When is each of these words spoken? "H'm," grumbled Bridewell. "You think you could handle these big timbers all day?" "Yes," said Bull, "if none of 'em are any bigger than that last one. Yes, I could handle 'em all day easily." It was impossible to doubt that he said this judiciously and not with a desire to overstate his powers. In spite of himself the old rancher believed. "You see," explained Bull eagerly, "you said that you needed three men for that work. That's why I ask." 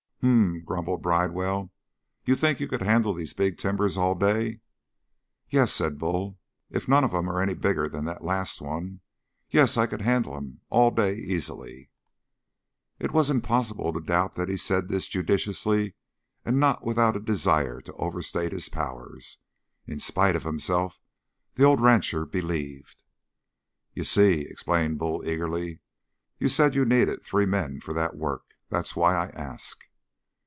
"H'm," 0.23 0.63
grumbled 0.63 1.01
Bridewell. 1.01 1.71
"You 2.25 2.35
think 2.35 2.59
you 2.59 2.67
could 2.67 2.83
handle 2.83 3.11
these 3.11 3.33
big 3.33 3.57
timbers 3.57 3.97
all 3.97 4.13
day?" 4.13 4.59
"Yes," 5.49 5.73
said 5.73 5.97
Bull, 5.97 6.37
"if 6.69 6.87
none 6.87 7.03
of 7.03 7.11
'em 7.15 7.27
are 7.27 7.41
any 7.41 7.55
bigger 7.55 7.89
than 7.89 8.05
that 8.05 8.23
last 8.23 8.61
one. 8.61 8.99
Yes, 9.49 9.77
I 9.77 9.87
could 9.87 10.01
handle 10.01 10.37
'em 10.37 10.61
all 10.69 10.91
day 10.91 11.15
easily." 11.15 11.89
It 12.99 13.11
was 13.13 13.31
impossible 13.31 13.91
to 13.93 13.99
doubt 13.99 14.35
that 14.35 14.47
he 14.47 14.57
said 14.57 14.89
this 14.89 15.07
judiciously 15.07 15.95
and 16.45 16.59
not 16.59 16.85
with 16.85 16.99
a 16.99 17.19
desire 17.19 17.81
to 17.81 17.93
overstate 17.93 18.51
his 18.51 18.69
powers. 18.69 19.39
In 19.87 19.99
spite 19.99 20.35
of 20.35 20.43
himself 20.43 20.99
the 21.55 21.63
old 21.63 21.81
rancher 21.81 22.27
believed. 22.27 23.01
"You 23.95 24.03
see," 24.03 24.41
explained 24.41 24.99
Bull 24.99 25.27
eagerly, 25.27 25.79
"you 26.37 26.47
said 26.47 26.73
that 26.73 26.75
you 26.75 26.85
needed 26.85 27.23
three 27.23 27.47
men 27.47 27.79
for 27.79 27.95
that 27.95 28.15
work. 28.15 28.43
That's 28.69 28.95
why 28.95 29.15
I 29.15 29.29
ask." 29.29 29.83